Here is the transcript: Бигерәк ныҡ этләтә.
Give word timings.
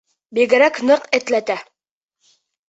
Бигерәк 0.37 0.79
ныҡ 0.91 1.05
этләтә. 1.19 1.59